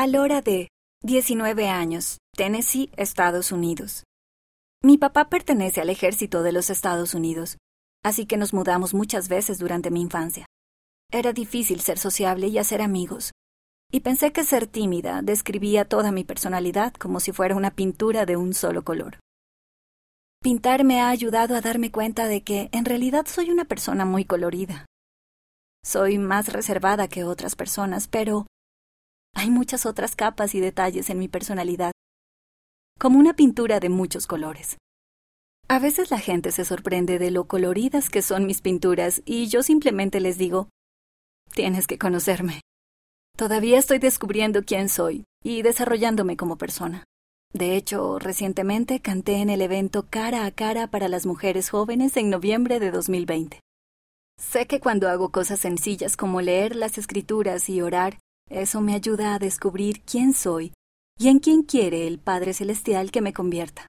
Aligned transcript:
Alora 0.00 0.42
de 0.42 0.68
19 1.02 1.68
años, 1.68 2.18
Tennessee, 2.36 2.92
Estados 2.96 3.50
Unidos. 3.50 4.04
Mi 4.80 4.96
papá 4.96 5.28
pertenece 5.28 5.80
al 5.80 5.90
ejército 5.90 6.44
de 6.44 6.52
los 6.52 6.70
Estados 6.70 7.14
Unidos, 7.14 7.56
así 8.04 8.24
que 8.24 8.36
nos 8.36 8.54
mudamos 8.54 8.94
muchas 8.94 9.28
veces 9.28 9.58
durante 9.58 9.90
mi 9.90 10.00
infancia. 10.00 10.46
Era 11.10 11.32
difícil 11.32 11.80
ser 11.80 11.98
sociable 11.98 12.46
y 12.46 12.58
hacer 12.58 12.80
amigos, 12.80 13.32
y 13.90 13.98
pensé 13.98 14.30
que 14.30 14.44
ser 14.44 14.68
tímida 14.68 15.20
describía 15.20 15.84
toda 15.84 16.12
mi 16.12 16.22
personalidad 16.22 16.92
como 16.92 17.18
si 17.18 17.32
fuera 17.32 17.56
una 17.56 17.72
pintura 17.72 18.24
de 18.24 18.36
un 18.36 18.54
solo 18.54 18.84
color. 18.84 19.18
Pintar 20.40 20.84
me 20.84 21.00
ha 21.00 21.08
ayudado 21.08 21.56
a 21.56 21.60
darme 21.60 21.90
cuenta 21.90 22.28
de 22.28 22.44
que 22.44 22.68
en 22.70 22.84
realidad 22.84 23.26
soy 23.26 23.50
una 23.50 23.64
persona 23.64 24.04
muy 24.04 24.24
colorida. 24.24 24.86
Soy 25.84 26.18
más 26.18 26.52
reservada 26.52 27.08
que 27.08 27.24
otras 27.24 27.56
personas, 27.56 28.06
pero 28.06 28.46
hay 29.34 29.50
muchas 29.50 29.86
otras 29.86 30.16
capas 30.16 30.54
y 30.54 30.60
detalles 30.60 31.10
en 31.10 31.18
mi 31.18 31.28
personalidad, 31.28 31.92
como 32.98 33.18
una 33.18 33.34
pintura 33.34 33.80
de 33.80 33.88
muchos 33.88 34.26
colores. 34.26 34.76
A 35.68 35.78
veces 35.78 36.10
la 36.10 36.18
gente 36.18 36.50
se 36.50 36.64
sorprende 36.64 37.18
de 37.18 37.30
lo 37.30 37.46
coloridas 37.46 38.08
que 38.08 38.22
son 38.22 38.46
mis 38.46 38.62
pinturas 38.62 39.22
y 39.24 39.48
yo 39.48 39.62
simplemente 39.62 40.18
les 40.20 40.38
digo, 40.38 40.68
tienes 41.52 41.86
que 41.86 41.98
conocerme. 41.98 42.62
Todavía 43.36 43.78
estoy 43.78 43.98
descubriendo 43.98 44.64
quién 44.64 44.88
soy 44.88 45.24
y 45.44 45.62
desarrollándome 45.62 46.36
como 46.36 46.56
persona. 46.56 47.04
De 47.52 47.76
hecho, 47.76 48.18
recientemente 48.18 49.00
canté 49.00 49.36
en 49.36 49.48
el 49.48 49.62
evento 49.62 50.06
Cara 50.10 50.44
a 50.44 50.50
Cara 50.50 50.88
para 50.88 51.08
las 51.08 51.24
mujeres 51.24 51.70
jóvenes 51.70 52.16
en 52.16 52.30
noviembre 52.30 52.80
de 52.80 52.90
2020. 52.90 53.60
Sé 54.38 54.66
que 54.66 54.80
cuando 54.80 55.08
hago 55.08 55.30
cosas 55.30 55.60
sencillas 55.60 56.16
como 56.16 56.40
leer 56.40 56.76
las 56.76 56.98
escrituras 56.98 57.68
y 57.68 57.80
orar, 57.80 58.18
eso 58.50 58.80
me 58.80 58.94
ayuda 58.94 59.34
a 59.34 59.38
descubrir 59.38 60.02
quién 60.02 60.32
soy 60.32 60.72
y 61.18 61.28
en 61.28 61.38
quién 61.38 61.62
quiere 61.62 62.06
el 62.06 62.18
Padre 62.18 62.54
Celestial 62.54 63.10
que 63.10 63.20
me 63.20 63.32
convierta. 63.32 63.86